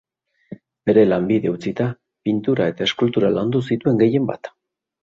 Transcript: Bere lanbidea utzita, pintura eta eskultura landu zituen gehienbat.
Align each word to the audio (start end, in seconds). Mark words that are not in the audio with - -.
Bere 0.89 1.03
lanbidea 1.09 1.53
utzita, 1.57 1.87
pintura 2.29 2.71
eta 2.75 2.89
eskultura 2.89 3.35
landu 3.39 3.67
zituen 3.71 4.05
gehienbat. 4.07 4.57